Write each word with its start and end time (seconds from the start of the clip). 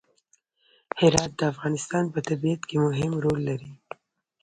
هرات 0.99 1.31
د 1.39 1.41
افغانستان 1.53 2.03
په 2.13 2.19
طبیعت 2.29 2.61
کې 2.69 2.77
مهم 2.85 3.13
رول 3.23 3.39
لري. 3.49 3.71